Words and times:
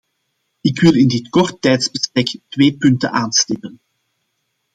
Ik 0.61 0.79
wil 0.79 0.95
in 0.95 1.07
dit 1.07 1.29
kort 1.29 1.61
tijdsbestek 1.61 2.39
twee 2.49 2.77
punten 2.77 3.11
aanstippen. 3.11 3.79